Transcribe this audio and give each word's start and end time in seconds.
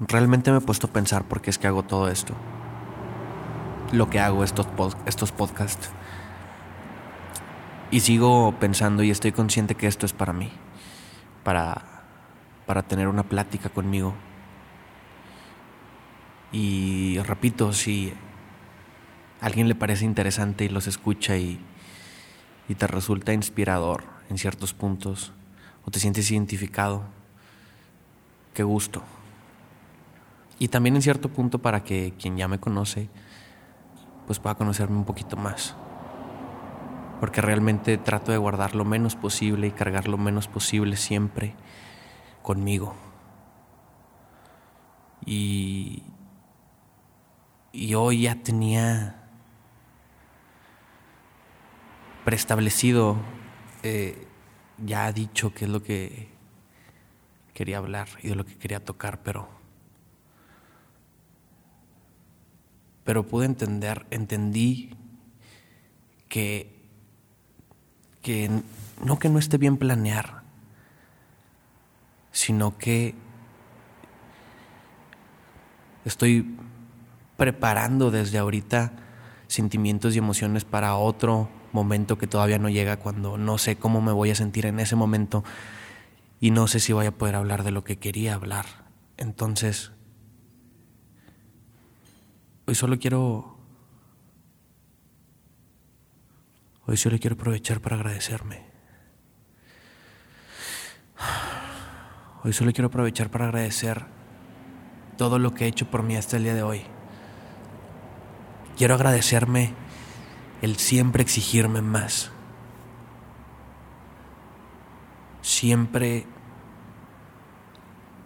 realmente 0.00 0.50
me 0.50 0.58
he 0.58 0.60
puesto 0.60 0.86
a 0.88 0.92
pensar 0.92 1.24
por 1.24 1.40
qué 1.40 1.50
es 1.50 1.58
que 1.58 1.66
hago 1.66 1.82
todo 1.82 2.08
esto. 2.08 2.34
Lo 3.92 4.10
que 4.10 4.20
hago, 4.20 4.44
estos, 4.44 4.66
estos 5.06 5.32
podcasts. 5.32 5.90
Y 7.90 8.00
sigo 8.00 8.54
pensando 8.58 9.02
y 9.02 9.10
estoy 9.10 9.32
consciente 9.32 9.74
que 9.74 9.86
esto 9.86 10.06
es 10.06 10.12
para 10.12 10.32
mí. 10.32 10.50
Para, 11.44 11.82
para 12.66 12.82
tener 12.82 13.08
una 13.08 13.22
plática 13.22 13.68
conmigo. 13.68 14.14
Y 16.52 17.18
repito, 17.20 17.72
si 17.72 18.12
a 19.40 19.46
alguien 19.46 19.68
le 19.68 19.74
parece 19.74 20.04
interesante 20.04 20.64
y 20.64 20.68
los 20.68 20.86
escucha 20.86 21.36
y, 21.36 21.60
y 22.68 22.74
te 22.74 22.86
resulta 22.86 23.32
inspirador 23.32 24.04
en 24.28 24.38
ciertos 24.38 24.74
puntos, 24.74 25.32
o 25.84 25.90
te 25.90 26.00
sientes 26.00 26.30
identificado, 26.30 27.04
qué 28.54 28.64
gusto. 28.64 29.02
Y 30.58 30.68
también 30.68 30.96
en 30.96 31.02
cierto 31.02 31.28
punto 31.28 31.58
para 31.58 31.84
que 31.84 32.14
quien 32.18 32.36
ya 32.36 32.48
me 32.48 32.58
conoce, 32.58 33.08
pues 34.26 34.38
pueda 34.38 34.54
conocerme 34.54 34.96
un 34.96 35.04
poquito 35.04 35.36
más. 35.36 35.76
Porque 37.20 37.40
realmente 37.40 37.98
trato 37.98 38.32
de 38.32 38.38
guardar 38.38 38.74
lo 38.74 38.84
menos 38.84 39.16
posible 39.16 39.66
y 39.66 39.70
cargar 39.70 40.08
lo 40.08 40.18
menos 40.18 40.48
posible 40.48 40.96
siempre 40.96 41.54
conmigo. 42.42 42.94
Y, 45.24 46.02
y 47.72 47.94
hoy 47.94 48.22
ya 48.22 48.36
tenía 48.36 49.26
preestablecido, 52.24 53.16
eh, 53.82 54.26
ya 54.78 55.12
dicho 55.12 55.54
qué 55.54 55.64
es 55.64 55.70
lo 55.70 55.82
que 55.82 56.28
quería 57.54 57.78
hablar 57.78 58.08
y 58.22 58.28
de 58.28 58.34
lo 58.34 58.44
que 58.44 58.56
quería 58.58 58.84
tocar, 58.84 59.22
pero 59.22 59.55
pero 63.06 63.26
pude 63.26 63.46
entender, 63.46 64.04
entendí 64.10 64.90
que, 66.28 66.74
que 68.20 68.50
no 69.02 69.18
que 69.18 69.28
no 69.28 69.38
esté 69.38 69.56
bien 69.58 69.76
planear, 69.76 70.42
sino 72.32 72.76
que 72.76 73.14
estoy 76.04 76.56
preparando 77.36 78.10
desde 78.10 78.38
ahorita 78.38 78.92
sentimientos 79.46 80.16
y 80.16 80.18
emociones 80.18 80.64
para 80.64 80.96
otro 80.96 81.48
momento 81.72 82.18
que 82.18 82.26
todavía 82.26 82.58
no 82.58 82.68
llega 82.68 82.96
cuando 82.96 83.38
no 83.38 83.56
sé 83.56 83.76
cómo 83.76 84.00
me 84.00 84.10
voy 84.10 84.30
a 84.30 84.34
sentir 84.34 84.66
en 84.66 84.80
ese 84.80 84.96
momento 84.96 85.44
y 86.40 86.50
no 86.50 86.66
sé 86.66 86.80
si 86.80 86.92
voy 86.92 87.06
a 87.06 87.12
poder 87.12 87.36
hablar 87.36 87.62
de 87.62 87.70
lo 87.70 87.84
que 87.84 87.98
quería 87.98 88.34
hablar. 88.34 88.66
Entonces, 89.16 89.92
Hoy 92.66 92.74
solo 92.74 92.98
quiero... 92.98 93.56
Hoy 96.86 96.96
solo 96.96 97.18
quiero 97.18 97.34
aprovechar 97.34 97.80
para 97.80 97.96
agradecerme. 97.96 98.64
Hoy 102.42 102.52
solo 102.52 102.72
quiero 102.72 102.88
aprovechar 102.88 103.30
para 103.30 103.46
agradecer 103.46 104.06
todo 105.16 105.38
lo 105.38 105.54
que 105.54 105.64
he 105.64 105.68
hecho 105.68 105.90
por 105.90 106.02
mí 106.02 106.16
hasta 106.16 106.36
el 106.36 106.44
día 106.44 106.54
de 106.54 106.62
hoy. 106.62 106.82
Quiero 108.76 108.94
agradecerme 108.94 109.74
el 110.62 110.76
siempre 110.76 111.22
exigirme 111.22 111.82
más. 111.82 112.30
Siempre 115.42 116.26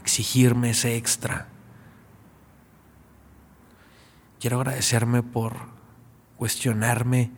exigirme 0.00 0.70
ese 0.70 0.96
extra. 0.96 1.51
Quiero 4.42 4.56
agradecerme 4.56 5.22
por 5.22 5.54
cuestionarme 6.36 7.30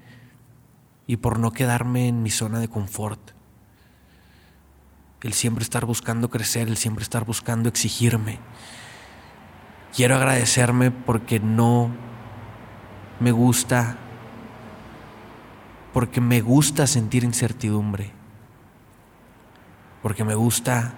y 1.06 1.18
por 1.18 1.38
no 1.38 1.52
quedarme 1.52 2.08
en 2.08 2.22
mi 2.22 2.30
zona 2.30 2.60
de 2.60 2.68
confort. 2.68 3.20
El 5.20 5.34
siempre 5.34 5.64
estar 5.64 5.84
buscando 5.84 6.30
crecer, 6.30 6.66
el 6.66 6.78
siempre 6.78 7.02
estar 7.02 7.26
buscando 7.26 7.68
exigirme. 7.68 8.38
Quiero 9.94 10.16
agradecerme 10.16 10.90
porque 10.90 11.40
no 11.40 11.90
me 13.20 13.32
gusta, 13.32 13.98
porque 15.92 16.22
me 16.22 16.40
gusta 16.40 16.86
sentir 16.86 17.22
incertidumbre, 17.22 18.12
porque 20.00 20.24
me 20.24 20.36
gusta 20.36 20.94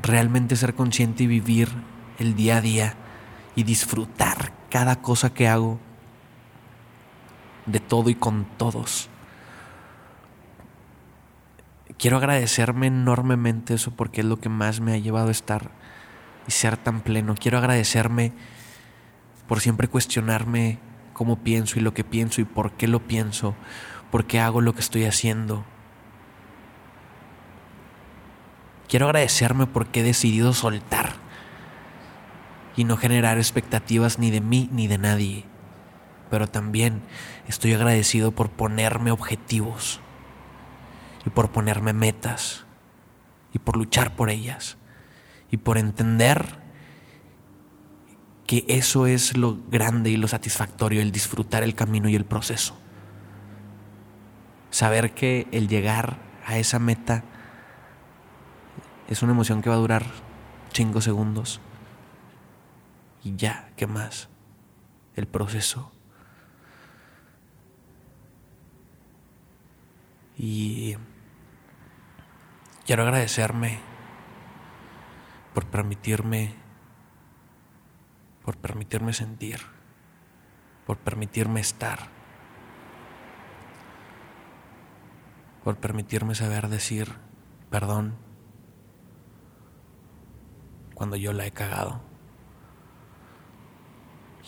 realmente 0.00 0.54
ser 0.54 0.76
consciente 0.76 1.24
y 1.24 1.26
vivir 1.26 1.68
el 2.20 2.36
día 2.36 2.58
a 2.58 2.60
día 2.60 2.96
y 3.56 3.64
disfrutar 3.64 4.52
cada 4.70 5.02
cosa 5.02 5.34
que 5.34 5.48
hago 5.48 5.80
de 7.64 7.80
todo 7.80 8.10
y 8.10 8.14
con 8.14 8.44
todos. 8.56 9.08
Quiero 11.98 12.18
agradecerme 12.18 12.88
enormemente 12.88 13.74
eso 13.74 13.90
porque 13.90 14.20
es 14.20 14.26
lo 14.26 14.38
que 14.38 14.50
más 14.50 14.80
me 14.80 14.92
ha 14.92 14.98
llevado 14.98 15.28
a 15.28 15.32
estar 15.32 15.70
y 16.46 16.50
ser 16.52 16.76
tan 16.76 17.00
pleno. 17.00 17.34
Quiero 17.34 17.58
agradecerme 17.58 18.32
por 19.48 19.60
siempre 19.60 19.88
cuestionarme 19.88 20.78
cómo 21.14 21.36
pienso 21.36 21.78
y 21.78 21.82
lo 21.82 21.94
que 21.94 22.04
pienso 22.04 22.42
y 22.42 22.44
por 22.44 22.72
qué 22.72 22.86
lo 22.86 23.00
pienso, 23.00 23.54
por 24.10 24.26
qué 24.26 24.40
hago 24.40 24.60
lo 24.60 24.74
que 24.74 24.80
estoy 24.80 25.06
haciendo. 25.06 25.64
Quiero 28.88 29.06
agradecerme 29.06 29.66
porque 29.66 30.00
he 30.00 30.02
decidido 30.02 30.52
soltar 30.52 31.25
y 32.76 32.84
no 32.84 32.96
generar 32.96 33.38
expectativas 33.38 34.18
ni 34.18 34.30
de 34.30 34.40
mí 34.40 34.68
ni 34.70 34.86
de 34.86 34.98
nadie. 34.98 35.44
Pero 36.30 36.46
también 36.46 37.02
estoy 37.48 37.72
agradecido 37.72 38.32
por 38.32 38.50
ponerme 38.50 39.10
objetivos 39.10 40.00
y 41.24 41.30
por 41.30 41.50
ponerme 41.50 41.92
metas 41.92 42.66
y 43.52 43.58
por 43.58 43.76
luchar 43.76 44.14
por 44.14 44.30
ellas 44.30 44.76
y 45.50 45.56
por 45.56 45.78
entender 45.78 46.66
que 48.46 48.64
eso 48.68 49.06
es 49.06 49.36
lo 49.36 49.58
grande 49.70 50.10
y 50.10 50.16
lo 50.16 50.28
satisfactorio, 50.28 51.00
el 51.00 51.10
disfrutar 51.10 51.62
el 51.62 51.74
camino 51.74 52.08
y 52.08 52.14
el 52.14 52.24
proceso. 52.24 52.76
Saber 54.70 55.14
que 55.14 55.48
el 55.50 55.68
llegar 55.68 56.18
a 56.44 56.58
esa 56.58 56.78
meta 56.78 57.24
es 59.08 59.22
una 59.22 59.32
emoción 59.32 59.62
que 59.62 59.70
va 59.70 59.76
a 59.76 59.78
durar 59.78 60.04
cinco 60.72 61.00
segundos 61.00 61.60
y 63.26 63.34
ya, 63.34 63.72
¿qué 63.76 63.88
más? 63.88 64.28
El 65.16 65.26
proceso. 65.26 65.90
Y 70.36 70.96
quiero 72.84 73.02
agradecerme 73.02 73.80
por 75.54 75.66
permitirme, 75.66 76.54
por 78.44 78.56
permitirme 78.58 79.12
sentir, 79.12 79.58
por 80.86 80.98
permitirme 80.98 81.58
estar, 81.58 81.98
por 85.64 85.78
permitirme 85.78 86.36
saber 86.36 86.68
decir 86.68 87.12
perdón 87.70 88.14
cuando 90.94 91.16
yo 91.16 91.32
la 91.32 91.44
he 91.44 91.50
cagado. 91.50 92.05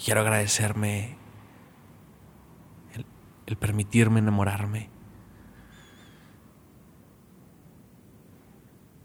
Quiero 0.03 0.21
agradecerme 0.21 1.17
el, 3.47 3.57
permitirme 3.57 4.21
enamorarme, 4.21 4.91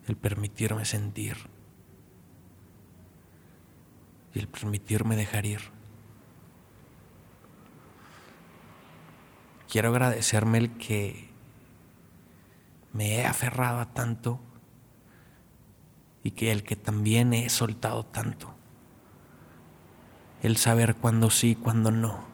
el 0.07 0.15
permitirme 0.15 0.85
sentir. 0.85 1.37
Y 4.35 4.39
el 4.39 4.47
permitirme 4.47 5.15
dejar 5.15 5.45
ir. 5.45 5.61
Quiero 9.67 9.89
agradecerme 9.89 10.59
el 10.59 10.77
que 10.77 11.29
me 12.93 13.15
he 13.15 13.25
aferrado 13.25 13.79
a 13.79 13.93
tanto 13.93 14.39
y 16.23 16.31
que 16.31 16.51
el 16.51 16.63
que 16.63 16.75
también 16.75 17.33
he 17.33 17.49
soltado 17.49 18.05
tanto 18.05 18.55
el 20.43 20.57
saber 20.57 20.95
cuándo 20.95 21.29
sí, 21.29 21.55
cuándo 21.55 21.89
no, 21.89 22.25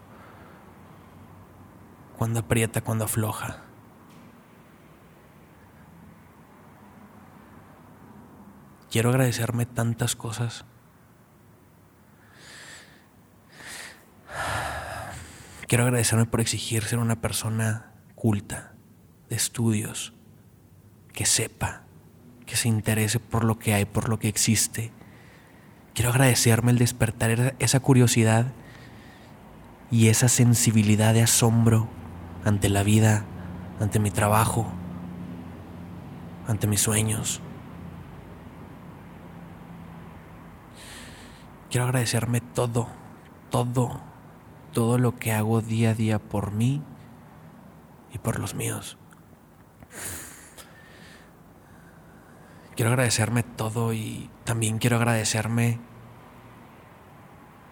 cuándo 2.18 2.40
aprieta, 2.40 2.82
cuándo 2.82 3.06
afloja. 3.06 3.62
Quiero 8.90 9.10
agradecerme 9.12 9.68
tantas 9.68 10.16
cosas. 10.16 10.66
Quiero 15.68 15.84
agradecerme 15.84 16.26
por 16.26 16.42
exigir 16.42 16.84
ser 16.84 16.98
una 16.98 17.22
persona 17.22 17.94
culta, 18.16 18.74
de 19.30 19.36
estudios, 19.36 20.14
que 21.14 21.28
sepa, 21.28 21.84
que 22.48 22.56
se 22.56 22.68
interese 22.68 23.20
por 23.20 23.44
lo 23.44 23.60
que 23.60 23.76
hay, 23.76 23.86
por 23.86 24.10
lo 24.10 24.18
que 24.18 24.30
existe, 24.30 24.92
Quiero 26.00 26.12
agradecerme 26.12 26.72
el 26.72 26.78
despertar 26.78 27.56
esa 27.60 27.82
curiosidad 27.82 28.54
y 29.92 30.08
esa 30.08 30.30
sensibilidad 30.30 31.14
de 31.14 31.24
asombro 31.24 31.90
ante 32.46 32.70
la 32.70 32.84
vida, 32.84 33.26
ante 33.82 34.00
mi 34.00 34.10
trabajo, 34.10 34.66
ante 36.48 36.68
mis 36.68 36.80
sueños. 36.80 37.42
Quiero 41.70 41.84
agradecerme 41.84 42.40
todo, 42.40 42.88
todo, 43.50 44.00
todo 44.72 44.98
lo 45.00 45.18
que 45.18 45.34
hago 45.34 45.60
día 45.60 45.90
a 45.90 45.96
día 45.96 46.18
por 46.18 46.54
mí 46.54 46.82
y 48.14 48.20
por 48.20 48.40
los 48.40 48.56
míos. 48.56 48.98
Quiero 52.78 52.92
agradecerme 52.92 53.44
todo 53.44 53.92
y 53.92 54.30
también 54.46 54.78
quiero 54.78 54.96
agradecerme 54.96 55.89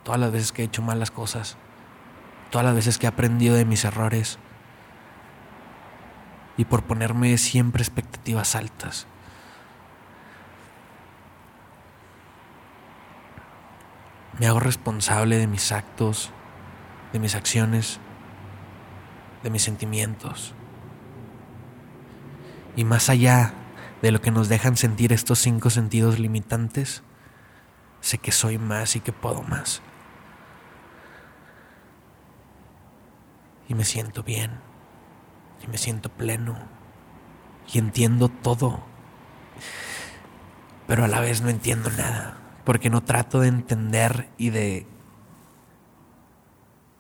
todas 0.08 0.22
las 0.22 0.32
veces 0.32 0.54
que 0.54 0.62
he 0.62 0.66
hecho 0.66 0.82
malas 0.82 1.12
cosas, 1.12 1.58
todas 2.50 2.64
las 2.64 2.74
veces 2.74 2.98
que 2.98 3.08
he 3.08 3.10
aprendido 3.10 3.56
de 3.56 3.66
mis 3.66 3.84
errores 3.84 4.40
y 6.56 6.64
por 6.64 6.84
ponerme 6.84 7.38
siempre 7.38 7.84
expectativas 7.84 8.56
altas. 8.56 9.06
Me 14.40 14.48
hago 14.48 14.62
responsable 14.62 15.40
de 15.40 15.46
mis 15.46 15.74
actos, 15.74 16.32
de 17.12 17.20
mis 17.20 17.36
acciones, 17.36 18.00
de 19.44 19.50
mis 19.50 19.64
sentimientos. 19.64 20.54
Y 22.78 22.86
más 22.86 23.10
allá 23.10 23.52
de 24.02 24.12
lo 24.12 24.22
que 24.22 24.32
nos 24.32 24.48
dejan 24.48 24.78
sentir 24.78 25.12
estos 25.12 25.40
cinco 25.40 25.70
sentidos 25.70 26.18
limitantes, 26.18 27.04
sé 28.00 28.20
que 28.20 28.32
soy 28.32 28.58
más 28.58 28.96
y 28.96 29.02
que 29.02 29.12
puedo 29.12 29.42
más. 29.42 29.82
Y 33.68 33.76
me 33.76 33.84
siento 33.84 34.24
bien, 34.24 34.52
y 35.64 35.68
me 35.68 35.78
siento 35.78 36.10
pleno, 36.10 36.58
y 37.72 37.80
entiendo 37.80 38.30
todo, 38.30 38.80
pero 40.88 41.04
a 41.04 41.08
la 41.08 41.20
vez 41.20 41.42
no 41.42 41.50
entiendo 41.50 41.90
nada 41.92 42.38
porque 42.68 42.90
no 42.90 43.02
trato 43.02 43.40
de 43.40 43.48
entender 43.48 44.28
y 44.38 44.50
de 44.50 44.86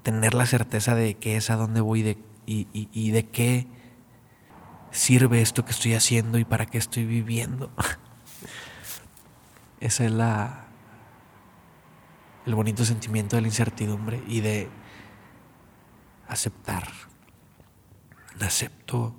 tener 0.02 0.34
la 0.34 0.46
certeza 0.46 0.96
de 0.96 1.16
qué 1.16 1.36
es 1.36 1.50
a 1.50 1.58
dónde 1.58 1.82
voy 1.82 2.04
de, 2.04 2.18
y, 2.46 2.70
y 2.72 3.12
de 3.12 3.28
qué 3.28 3.68
sirve 4.92 5.42
esto 5.42 5.66
que 5.66 5.72
estoy 5.72 5.94
haciendo 5.94 6.38
y 6.38 6.46
para 6.46 6.68
qué 6.68 6.78
estoy 6.78 7.04
viviendo. 7.04 7.70
Esa 9.82 10.06
es 10.06 10.12
la 10.14 10.68
el 12.46 12.56
bonito 12.56 12.86
sentimiento 12.86 13.36
de 13.36 13.42
la 13.42 13.50
incertidumbre 13.50 14.24
y 14.26 14.40
de 14.40 14.70
aceptar. 16.28 16.88
Acepto 18.40 19.16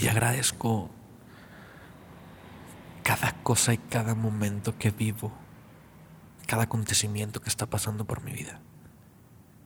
y 0.00 0.08
agradezco 0.08 0.90
cada 3.02 3.32
cosa 3.42 3.72
y 3.72 3.78
cada 3.78 4.14
momento 4.14 4.76
que 4.78 4.90
vivo, 4.90 5.32
cada 6.46 6.64
acontecimiento 6.64 7.40
que 7.40 7.48
está 7.48 7.66
pasando 7.66 8.04
por 8.04 8.22
mi 8.22 8.32
vida. 8.32 8.60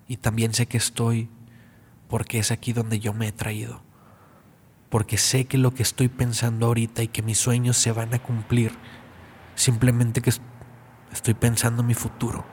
Y 0.06 0.18
también 0.18 0.54
sé 0.54 0.66
que 0.66 0.76
estoy 0.76 1.28
porque 2.08 2.38
es 2.38 2.50
aquí 2.50 2.72
donde 2.72 3.00
yo 3.00 3.12
me 3.12 3.28
he 3.28 3.32
traído, 3.32 3.82
porque 4.88 5.18
sé 5.18 5.46
que 5.46 5.58
lo 5.58 5.72
que 5.72 5.82
estoy 5.82 6.08
pensando 6.08 6.66
ahorita 6.66 7.02
y 7.02 7.08
que 7.08 7.22
mis 7.22 7.38
sueños 7.38 7.76
se 7.76 7.92
van 7.92 8.12
a 8.14 8.18
cumplir, 8.18 8.72
simplemente 9.54 10.20
que 10.20 10.32
estoy 11.12 11.34
pensando 11.34 11.82
mi 11.82 11.94
futuro, 11.94 12.44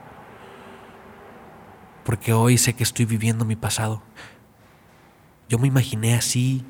porque 2.08 2.32
hoy 2.32 2.58
sé 2.58 2.74
que 2.74 2.84
estoy 2.84 3.04
viviendo 3.04 3.44
mi 3.44 3.58
pasado. 3.58 4.02
Yo 5.50 5.60
me 5.60 5.68
imaginé 5.68 6.16
así 6.16 6.64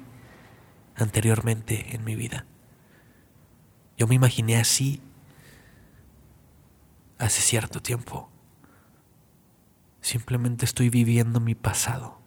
anteriormente 0.95 1.93
en 1.93 2.03
mi 2.03 2.15
vida. 2.15 2.47
Yo 3.99 4.07
me 4.07 4.15
imaginé 4.15 4.57
así 4.57 4.99
hace 7.19 7.41
cierto 7.43 7.83
tiempo. 7.83 8.31
Simplemente 10.01 10.65
estoy 10.65 10.89
viviendo 10.89 11.39
mi 11.39 11.53
pasado. 11.53 12.19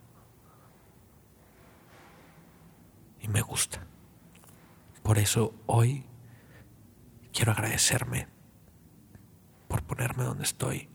Y 3.21 3.27
me 3.27 3.41
gusta. 3.41 3.85
Por 5.03 5.19
eso 5.19 5.53
hoy 5.67 6.05
quiero 7.33 7.51
agradecerme 7.51 8.29
por 9.67 9.83
ponerme 9.83 10.23
donde 10.23 10.45
estoy. 10.45 10.89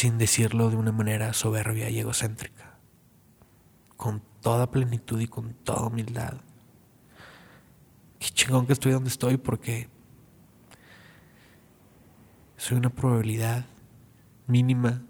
Sin 0.00 0.16
decirlo 0.16 0.70
de 0.70 0.76
una 0.76 0.92
manera 0.92 1.34
soberbia 1.34 1.90
y 1.90 1.98
egocéntrica. 1.98 2.78
Con 3.98 4.22
toda 4.40 4.70
plenitud 4.70 5.20
y 5.20 5.28
con 5.28 5.52
toda 5.52 5.88
humildad 5.88 6.40
qué 8.18 8.28
chingón 8.30 8.66
que 8.66 8.72
estoy 8.72 8.92
donde 8.92 9.10
estoy 9.10 9.36
porque 9.36 9.90
soy 12.56 12.78
una 12.78 12.88
probabilidad 12.88 13.66
mínima 14.46 15.02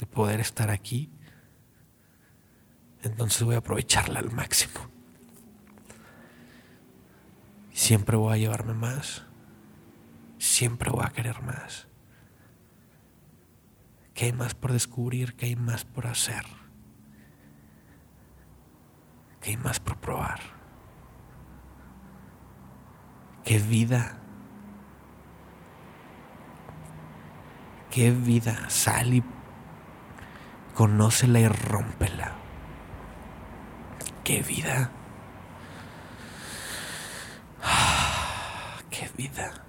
de 0.00 0.06
poder 0.06 0.40
estar 0.40 0.68
aquí. 0.68 1.08
Entonces 3.04 3.40
voy 3.44 3.54
a 3.54 3.58
aprovecharla 3.58 4.18
al 4.18 4.32
máximo. 4.32 4.80
Siempre 7.72 8.16
voy 8.16 8.34
a 8.34 8.36
llevarme 8.36 8.74
más. 8.74 9.22
Siempre 10.38 10.90
voy 10.90 11.04
a 11.04 11.10
querer 11.10 11.40
más. 11.44 11.86
Que 14.16 14.24
hay 14.24 14.32
más 14.32 14.54
por 14.54 14.72
descubrir, 14.72 15.36
que 15.36 15.44
hay 15.44 15.56
más 15.56 15.84
por 15.84 16.06
hacer. 16.06 16.46
Que 19.42 19.50
hay 19.50 19.56
más 19.58 19.78
por 19.78 19.98
probar. 19.98 20.40
Qué 23.44 23.58
vida. 23.58 24.18
Qué 27.90 28.10
vida. 28.10 28.70
Sal 28.70 29.12
y 29.12 29.22
conócela 30.74 31.38
y 31.38 31.48
rómpela. 31.48 32.36
Qué 34.24 34.40
vida. 34.42 34.90
Qué 38.90 39.10
vida. 39.14 39.65